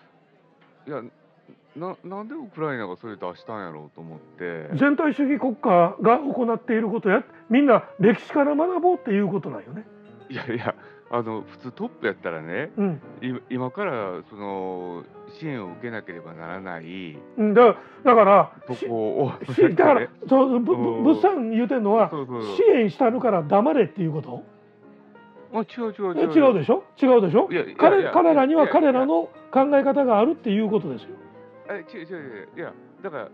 [0.86, 1.02] いや
[1.76, 4.68] ななんでウクライナがそれ出したんやろうと思って。
[4.74, 9.86] 全体主義国家が行っていることやみんな歴史から学ぼうっていうことなんよね。
[10.28, 10.74] いやいや
[11.10, 13.00] あの普通トップやったらねうん。
[13.20, 15.04] い今からその
[15.38, 20.08] 支援を受けなければならないうん、だだからだからね。
[20.28, 22.10] そう物産言うてんのは
[22.56, 24.42] 支援したるから黙れっていうこと？
[25.52, 26.48] あ違う違うえ違う。
[26.48, 26.84] 違うでしょ？
[27.00, 27.48] 違うでしょ？
[27.50, 31.10] いやいやい彼らには彼らの考え方があるっていうことですよ。
[31.68, 32.72] え違う違う違ういや
[33.02, 33.28] だから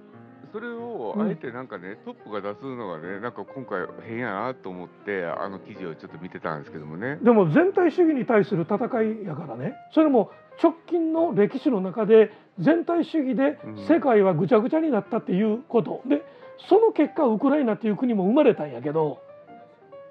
[0.53, 1.29] それをうん。
[1.29, 7.19] あえてなんかね、トップが出すのがねなんか今回変やなと思ってあの記事をちょっと見てたんですけどもね。
[7.23, 9.75] でも全体主義に対する戦いやからね。
[9.95, 10.31] それも
[10.63, 13.87] 直近の歴史の中で全体主義でうん。
[13.87, 16.03] 世界はぐちゃぐちゃになったっていうこと。
[16.07, 16.23] で
[16.69, 19.19] その結果ウクライナっていう国も生まれたんやけど、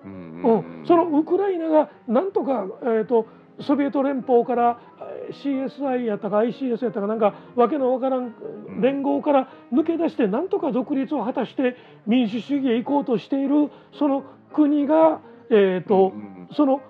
[0.06, 3.28] うんうんそのウクライナがなんとか、えー、と
[3.62, 8.34] ソビエト連邦からえー CSI やったか ICS やったかなんかわけのわからん
[8.82, 11.76] 連合から抜け出してなんとか独立を果たして
[12.08, 16.14] 民主主義へ行こうとしているその国が、えーと
[16.56, 16.82] その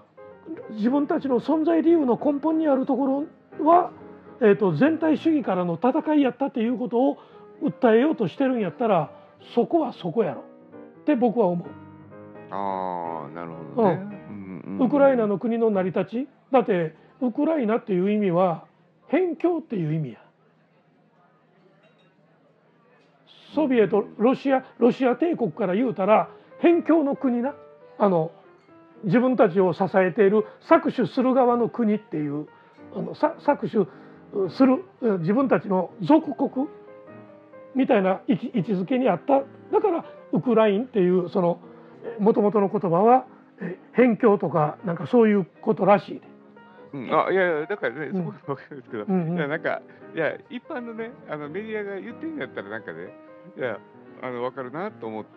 [0.72, 3.28] 自分たちの存在理由の根本にあるとこ
[3.60, 3.92] ろは、
[4.42, 7.18] えー、と全体主義からの戦いやったっていうことを
[7.64, 9.12] 訴えようとしてるんやったら
[9.54, 10.44] そこはそこやろ。
[11.02, 11.68] って僕は思う。
[12.52, 13.96] ああなるほどね、
[14.30, 14.88] うんうん。
[14.88, 16.28] ウクライナの国の成り立ち。
[16.52, 18.66] だってウクライナっていう意味は
[19.08, 20.20] 辺境っていう意味や。
[23.56, 26.30] ソビエトロシアロシア帝国から言うたら
[26.62, 27.56] 辺境の国な。
[27.98, 28.32] あの
[29.04, 32.48] 自分たちを支えている搾取する側の国っていう
[32.94, 33.88] あの搾取
[34.52, 34.84] する
[35.20, 36.68] 自分たちの属国
[37.76, 39.40] みたいな位置位置づけにあった。
[39.72, 41.60] だからウクラインっていうその
[42.20, 43.26] もともとの言葉は
[43.96, 46.22] 辺境とかなんかそういうことらしいで。
[46.94, 48.26] うん、あいやいやだからね、うん。
[48.26, 49.38] そこは分かるんですけど、うんうん。
[49.38, 49.82] いやなんか
[50.16, 53.14] いや一般のねあのメディアが言ってるんだったらなんかね
[53.58, 53.78] いや
[54.22, 55.30] あの分かるなと思って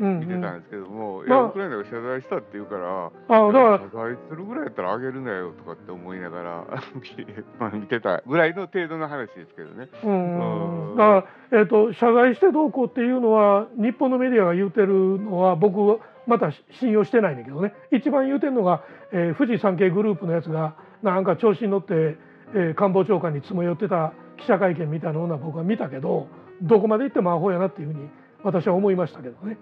[0.00, 0.20] うんうん。
[0.20, 1.38] 見てたんですけども、いまあ。
[1.40, 3.06] やウクライナが謝罪したって言うから。
[3.06, 3.78] あだから。
[3.78, 6.64] 謝罪するぐらいやったらあげるなよとかって思いながら
[7.58, 9.88] まあ見てたぐらいの程度の話ですけどね。
[10.02, 17.72] うんうんだから、えー、と謝罪してどうこうっていうのは日本のメディアが言うてるのは僕はまた信用してないんだけどね。
[17.90, 22.16] 一番言うてるのが、えー富士山系グループのやつがなんか調子に乗って、
[22.54, 26.28] えー官房長官に詰め寄ってた記者会見みたいなのは僕は見たけど
[26.62, 28.08] どこまで行ってもアホやなっていうふうに
[28.42, 29.58] 私は思いましたけどね。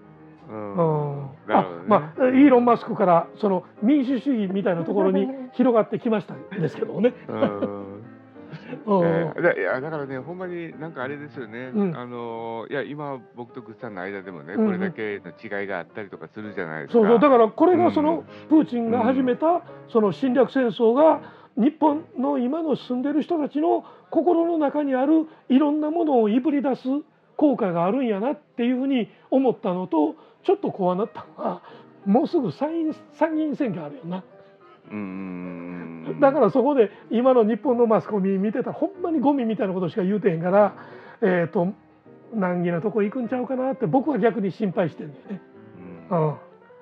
[0.49, 0.73] うん。
[0.73, 1.29] うん。
[1.49, 7.13] あまあイーロン・マスクからその民主主義みたいなところに広がってきましたんですけどね。
[7.27, 7.88] うんうん
[8.71, 11.97] えーだいやだからね、ほんまになんかあれですよね、うん。
[11.97, 16.99] あのいや今、僕とグッさんの間でもね、これだけの違いがあったりとかするじゃないですか。
[16.99, 17.19] そうそう。
[17.19, 21.21] だからこれうんがそのプーチンが始めたその侵略戦争が
[21.55, 26.83] 日本の今の住んでる人たちの心の中にあるいろんなものをいぶり出す
[27.35, 31.61] 効果があるんやなっていうふうに思ったのとちょっと怖なったのは
[32.05, 34.23] もうすぐ参院参議院選挙あるよな。
[34.91, 40.75] うんうんうんだからそこで今の日本のマスコミ見てたらほんまにゴミみたいなことしか言うてへんから
[41.21, 41.67] えっ、と
[42.33, 45.41] 難儀なとこ行くんちゃうかなって僕は逆に心配してんだよね。
[46.11, 46.35] うん、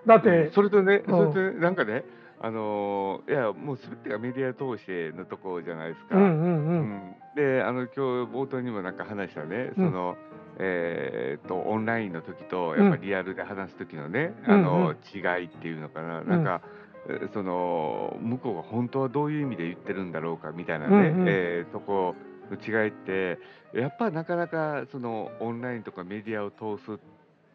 [0.05, 1.33] だって、それとね、うん。
[1.33, 2.03] それとねなんかね、
[2.39, 6.15] あのーいや、もうすべてがメディア通してのとこじゃないですか。
[6.15, 6.79] うんうんううん。
[6.81, 7.99] んで、あの今日
[8.31, 10.15] 冒頭にもなんか話したね、その、
[10.59, 16.61] えーっとオンラインの時とやっぱりリアルで話す時のね、うんあのうん違いっていうのかな、なんか。
[17.09, 21.25] えその向こうが本当はどういう意味で言ってるんだろうかみたいなね、うんうん。
[21.27, 22.15] えーとこ
[22.49, 23.39] の違いって
[23.73, 26.97] やっぱなかなかそのオンラインとかメディアを通す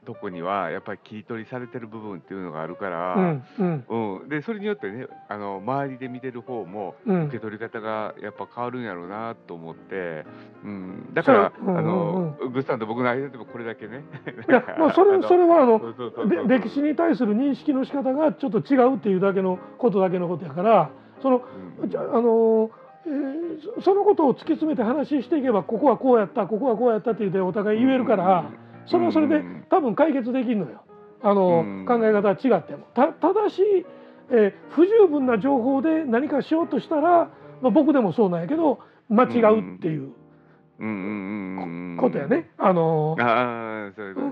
[0.05, 3.85] とこにはやっぱり切り取りされてる部分っていうのがあるから、うんうん。
[4.21, 7.25] うん、でそれによってねあの周りで見てる方もうん。
[7.27, 10.25] 受け取り方がやっぱ変わるんやろうなと思って、
[10.65, 11.79] うん、だから、そううんうん。
[11.79, 14.05] あのグッさんと僕の間でもこれだけね
[14.49, 15.81] いや まあそれそれはあの
[16.47, 21.43] 歴史に対する認識の仕方がちょっと違うっていうだけのことだけのことやからその
[21.83, 21.89] うん。
[21.91, 22.71] じゃあの、
[23.07, 23.43] えー
[23.77, 28.51] そそのことを突き詰めて話していけばここはこうやったここはこうやったって言ってお互い言えるから
[28.87, 29.65] それはそれでうん。
[29.71, 30.83] 多分解決できるのよ。
[31.23, 31.87] あのうん。
[31.87, 32.87] 考え方は違っても。
[32.95, 33.63] たただし、
[34.31, 40.13] えー不十分な情報で何かしようとしたら、まあ、僕でもそうなんやけど間違うっていう。
[42.01, 42.51] ことやね。
[42.59, 44.29] あのああそういうこと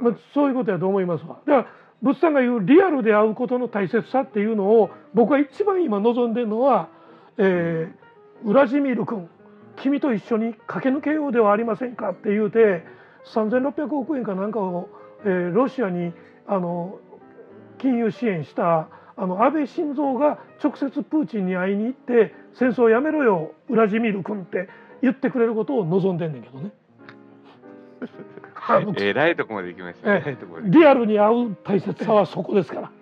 [0.00, 1.40] まあ、そういうことやと思いますわ。
[1.46, 1.66] だから
[2.02, 6.88] 物産が言うリアルで会うことの大切さっていうのを僕は一番今望んでるのは、
[7.36, 8.08] えー
[8.44, 9.28] ウラジミール君
[9.76, 12.84] 君と一緒に駆け抜けようではありませんかって言うて
[13.26, 14.88] 3600億円かなんかを、
[15.24, 16.12] えーロシアに
[16.46, 16.98] あの
[17.78, 24.68] 金融支援したあの安倍晋三が直接プーチンに会いに行って戦争をやめろよウラジミール君って
[25.02, 26.70] 言ってくれることを望んでんねんけどね。
[28.98, 30.14] えらいとこまで行きました。
[30.14, 30.70] えええらいとこまで。
[30.70, 32.92] リアルに会う大切さはそこですから。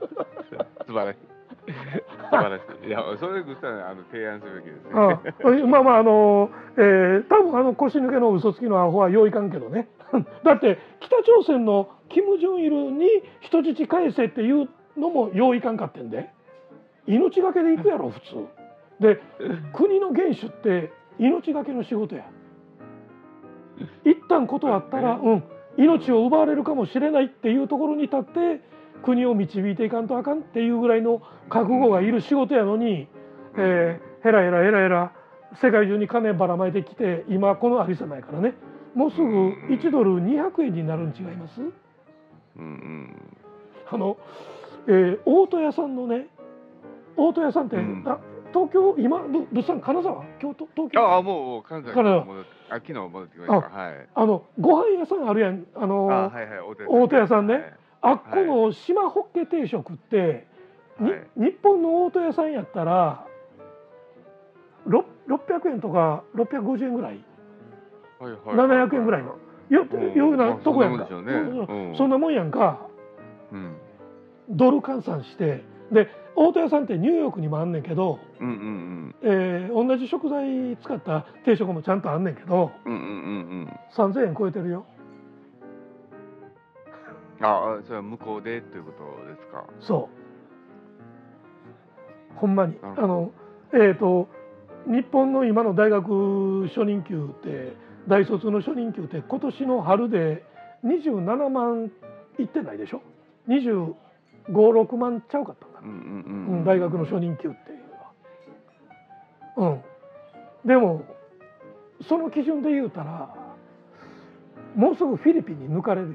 [0.86, 1.29] 素晴らしい。
[2.30, 2.88] 素晴らしい。
[2.88, 5.62] いや、それあの提案するべきですね。
[5.62, 9.88] うん、まあまああの、えー、多分あの腰抜けの嘘つきのアホはよういかんけどね。
[10.44, 13.08] だって北朝鮮のキム・ジョンイルに
[13.40, 16.30] 人質返せっていうのもよういかんかってんで。
[17.06, 18.46] 命がけで行くやろ普通。
[19.00, 19.20] で
[19.72, 22.24] 国の元首って命がけの仕事や。
[24.04, 25.42] 一旦断ったら、うん、
[25.76, 28.60] 命を奪われるかもしれないっていうところに立って
[29.02, 33.08] 国を導いていかんとあかんっていうぐらいの覚悟がいる仕事やのに、
[33.56, 35.12] えー、ヘラヘラヘラヘラ
[35.62, 38.54] 世界中に金ばらまいてきて今このありさまやからね。
[38.94, 39.24] もうすぐ
[39.68, 41.60] 1ドル200円になるん違います？
[43.92, 44.16] あの、
[44.86, 46.26] えー、大戸屋さんのね
[47.16, 48.04] 大戸屋さんって、うん。
[48.06, 48.18] あ
[48.52, 50.24] 東京今ぶ物産金沢？
[50.40, 51.00] 京都東京？
[51.00, 52.24] ああ、もう、関西からあ、
[52.74, 53.54] 昨日戻ってきました。
[53.68, 54.08] はい。
[54.14, 55.66] あのご飯屋さんあるやん。
[55.76, 57.54] あのあ、はいはい、大手大手屋さんね。
[57.54, 60.46] はいあっこの島ホッケ定食って、
[60.98, 61.28] にはい。
[61.36, 63.26] 日本の大戸屋さんやったら
[64.86, 67.24] ろ600円とか650円ぐらい。
[68.18, 69.36] はいはい700円ぐらいの。
[69.68, 71.06] ようんようなまあとこやんか。
[71.08, 72.86] そんなもんやんか。
[73.52, 73.76] うん。
[74.48, 75.62] ドル換算して。
[75.92, 83.10] で大戸屋さんってニューヨークにもあんねんけど、うんうんえー同じ食材使った定食もちゃんとあんねんけどうんうんうんう
[83.64, 83.78] ん。
[83.92, 84.86] 3000円超えてるよ
[87.42, 89.64] ああそれは向こうでということですか？
[89.80, 90.08] そ
[92.34, 92.38] う。
[92.38, 92.76] ほんまに。
[92.82, 93.32] あの
[93.72, 94.28] えっ、と
[94.86, 97.76] 日本の今の大学初任給って
[98.08, 100.44] 大卒の初任給って今年の春で
[100.84, 101.90] 27万
[102.38, 103.02] いってないでしょ
[103.48, 103.94] ？2
[104.48, 109.72] 5 6万ちゃうかったんうんう、うんん大学の初任給っていうのは。
[110.64, 111.04] うん、でも
[112.08, 113.34] その基準で言うたら
[114.74, 116.08] もうすぐフィリピンに抜かれる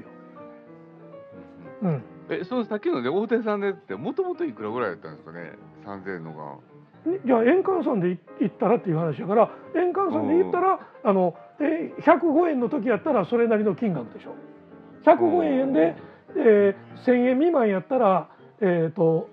[1.82, 5.52] うん、えそのさっきのね大手さんでってもともといくらぐらいだったんですかね
[5.84, 6.54] ？3000円のが。
[7.10, 14.34] にじゃあ円換算でい行ったらっていう話やから円換算で言ったらあのえー105円の時やったらそれなりの金額でしょ。
[15.04, 15.96] 105円で、
[16.36, 18.28] えー、1000円未満やったら、
[18.60, 19.28] えー、と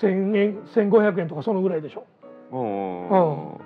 [0.00, 2.06] 1000円1500円とかそのぐらいでしょ。
[2.50, 3.60] おお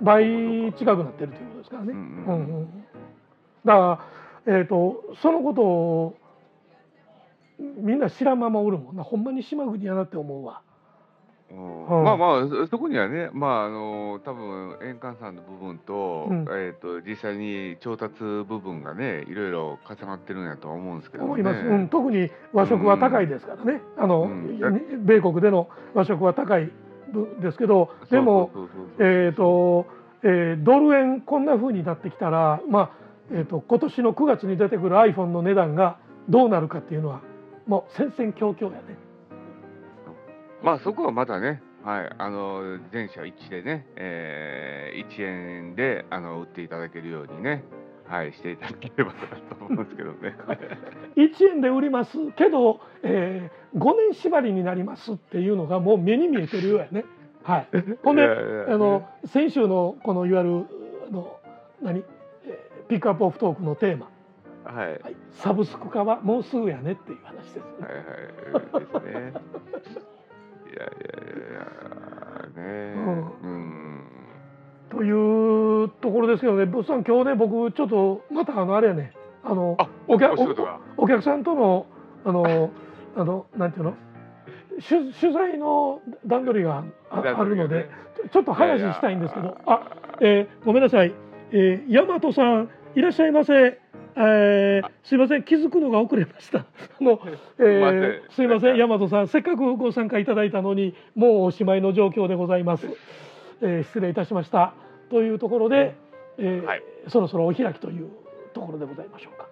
[0.00, 1.92] 倍近くなってるということですからね。
[1.92, 2.38] うんううん。
[2.38, 2.84] んうん。
[3.64, 4.00] だか
[4.46, 6.16] ら、えー、とそのことを
[7.58, 9.02] みんな知らんままおるもんな。
[9.02, 10.62] ほんまに島国やなって思うわ。
[11.50, 11.86] うん。
[11.86, 12.04] うん。
[12.04, 16.46] まあまあそそこにはねまああの多分円換算の部分と,、うん。
[16.50, 21.30] えっ、と実際に調達部分がねいろいろ重なってるんやとは思うんですけどね。
[21.30, 25.06] 思います、うん、特に和食は高いですからね、あのうん。
[25.06, 26.70] 米国での和食は高い
[27.14, 28.50] ぶですけどでも
[28.98, 29.86] えーと
[30.22, 32.90] えードル円こんな風になってきたら、まあ
[33.30, 35.98] えー、と今年の9月に出てくる iPhone の値段が
[36.28, 37.22] どうなるかっていうのは
[37.66, 38.96] もう戦々恐々やね。
[40.62, 47.62] まあそこはまたねはい、あの全社一致でね、えー、1円であの売っていただけるようにね、
[48.08, 50.34] はい、していただければなと思うんですけどね。
[51.16, 57.04] 1円で売りますけど、えー、5年縛りになりますっていうのがもう目に見えてるようやね。
[57.42, 57.68] はい、
[58.02, 60.66] ほんであの先週のこのいわゆる
[61.10, 61.38] あの
[61.82, 64.08] 何、えーピックアップオフトークのテーマ、
[64.64, 67.56] はい、はい、はい、サブスク化はもうすぐやねっていう話です。
[67.56, 67.86] よね。
[68.52, 69.32] はい、ですね。
[70.72, 72.94] いやいやいやね、
[73.42, 74.04] うん、
[74.90, 79.12] というところですけどね、物産今日ね僕ちょっとまたあのあれやね。
[79.44, 80.34] あのあ、お客
[80.96, 81.86] お客さんとの
[82.24, 82.70] あの
[83.16, 83.94] あのなんていうの？
[84.88, 87.88] 取取材の段取りがああるので
[88.32, 89.56] ちょっと話したいんですけど。
[89.66, 89.82] あ、
[90.20, 91.12] えーごめんなさい、
[91.52, 93.83] えー、大和さんいらっしゃいませ。
[94.16, 96.58] えー、すいません気づくのが遅れました。
[96.60, 96.64] あ
[97.00, 97.20] の、
[97.58, 102.86] えー、すいません大和さんせっかくご参加いただいたのにもうおしまいの状況でございます。
[103.60, 104.74] えー、失礼いたしました。
[105.10, 105.94] というところで、
[106.38, 108.08] えーはいそろそろお開きという
[108.54, 109.46] ところでございましょうか。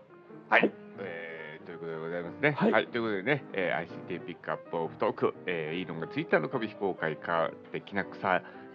[0.49, 2.53] はい、えーということでございますね。
[2.53, 8.17] ははいい、ということでね、えー ICT ピックアップオフトーク、えー、イーロンがツイッターの株非公開化できなく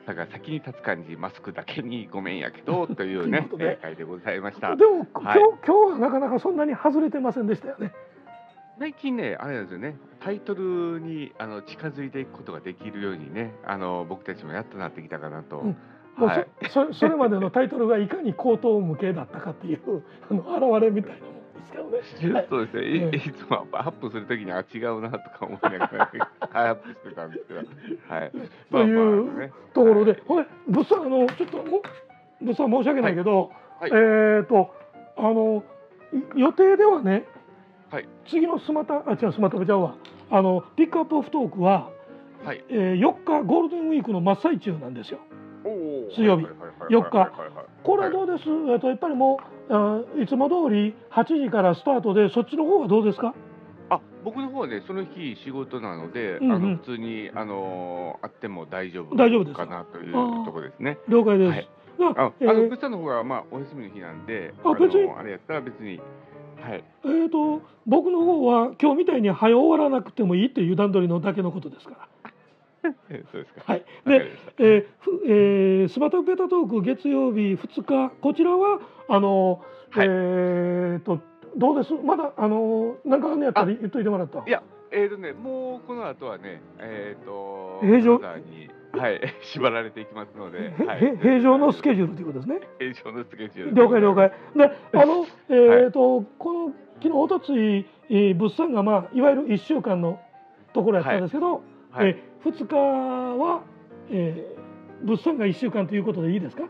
[0.07, 4.73] ささが先に立つ感じマスクだけにごめんやけどというねということでございました。
[4.77, 7.91] でも、はい今日今日はなかなかそんなに外れてませんでしたよね。
[8.79, 15.59] 最近ね、あれなんですよね、タイトルにあの近づいていくことができるようにね、あの僕たちもやっとなってきたかなと。
[15.59, 15.77] うん
[16.15, 21.36] はい、そそ それまでのタイトルがいかに高等無形だったかっていうあの表れみたいな
[21.91, 22.39] ですけどね。
[22.39, 26.11] は いそうですね、いええいつもアップするときにあ違うなとか思いながら
[26.53, 27.59] アップしてたんですけど、
[28.07, 28.31] はい。
[28.71, 31.81] というところで、ほんで物産あのちょっとも
[32.41, 33.91] 物産申し訳ないけど、はい。
[33.93, 34.73] えっ、と
[35.17, 35.63] あの
[36.35, 37.25] い予定ではね、
[37.89, 38.07] はい。
[38.27, 39.95] 次のスマタあ違うスマタブちゃうわ。
[40.29, 41.89] あのピックアップオフトークは、
[42.43, 42.63] はい。
[42.69, 45.19] えー、4日ゴールデンウィークの真っ最中なんですよ。
[46.15, 46.45] 水曜日。
[46.45, 47.31] はいはいはい4日。
[47.83, 49.39] これはどうです、えっとやっぱりも
[49.69, 53.33] うあいつも通り8時からスタートでそっちの方はどうですか？
[53.89, 56.51] あ僕の方はね、その日仕事なので、うんうん。
[56.53, 59.65] あの普通にあのーあっても大丈夫大丈夫か？
[59.65, 60.97] なというところですね。
[61.07, 61.49] 了解です。
[61.49, 61.67] はい。
[61.99, 62.49] なあ、えー。
[62.49, 65.09] あの物産の方はまあお休みの日なんで、のあ別に。
[65.11, 65.99] あれやったら別に
[66.61, 66.83] はい。
[67.05, 72.31] えー、と僕の方は今日みたいに早終わらなくてもいいっていう段取りのだけのことですから。
[73.09, 73.61] え そうですか。
[73.65, 74.96] はい、でえーふ
[75.29, 80.07] えースマタベタトーク月曜日2日こちらはあの、はい。
[80.07, 81.19] えー、と
[81.57, 81.93] どうです？
[81.95, 83.61] まだあのなんかあんのやった？
[83.61, 84.39] ら言っといてもらった？
[84.47, 88.17] いや、えーとね、もうこの後はね、えっ、と、平常？
[88.17, 92.59] に、はい、 縛られていきますので、へはい、へ平常のスケジュールということですね？
[92.79, 93.75] 平常のスケジュール。
[93.75, 94.31] 了解了解。
[94.55, 100.19] で、あの、えーと、この昨日おとつい、えー物産がまあいわゆる1週間の
[100.73, 101.61] ところやったんですけど、
[101.91, 102.09] はい。
[102.09, 102.75] えー、2日
[103.37, 103.61] は、
[104.09, 104.56] えー
[105.03, 106.63] 物産が1週間ということでいいですか？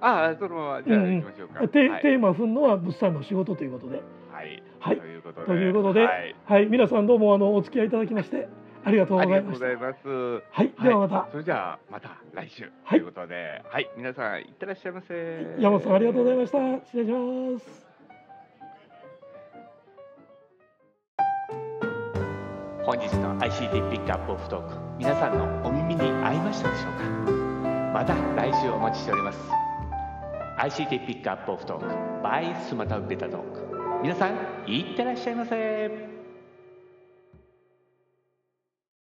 [0.00, 1.68] ああ、そのまま、じゃあうんうん行きましょうか。
[1.68, 2.02] テはい。
[2.02, 4.02] テーマ踏んのは物産の仕事ということで、
[4.32, 4.62] はい。
[4.78, 5.46] はいということで。
[5.46, 6.36] ということではい。
[6.44, 8.48] はい、皆さんどうもあのお付き合いいただきまして
[8.84, 9.66] ありがとうあございました。
[9.68, 10.42] りがとうございます。
[10.52, 15.56] はい、ではまた、それじゃあ、また来週はいということで、はい、皆さん、いってらっしゃいませ。
[15.58, 16.58] 山本さんありがとうございました。
[16.86, 17.90] 失礼します。
[22.84, 27.39] 本日の ICT ピックアップオフトーク皆さんのお耳に合いましたでしょうか？
[28.00, 29.38] また来週お待ちしております。
[30.58, 34.00] ICT ピックアップオフトーク by スマタウベタトーク。
[34.02, 36.09] 皆さんいってらっしゃいませ。